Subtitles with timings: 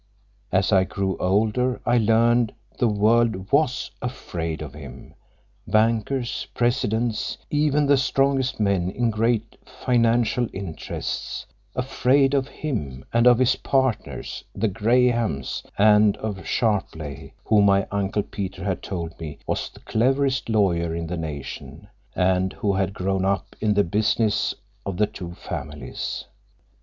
[0.51, 7.97] As I grew older I learned the world was afraid of him—bankers, presidents, even the
[7.97, 11.45] strongest men in great financial interests;
[11.75, 18.23] afraid of him, and of his partners, the Grahams, and of Sharpleigh, who my Uncle
[18.23, 23.23] Peter had told me was the cleverest lawyer in the nation, and who had grown
[23.23, 26.25] up in the business of the two families.